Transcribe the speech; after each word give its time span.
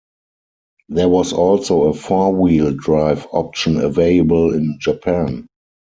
There 0.89 1.07
was 1.09 1.31
also 1.31 1.83
a 1.83 1.93
four-wheel-drive 1.93 3.27
option 3.33 3.77
available 3.79 4.51
in 4.51 4.77
Japan. 4.79 5.45